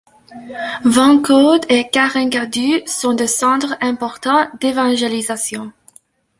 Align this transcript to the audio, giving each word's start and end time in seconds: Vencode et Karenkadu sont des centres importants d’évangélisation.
Vencode 0.83 1.67
et 1.69 1.87
Karenkadu 1.91 2.81
sont 2.87 3.13
des 3.13 3.27
centres 3.27 3.77
importants 3.81 4.49
d’évangélisation. 4.59 5.71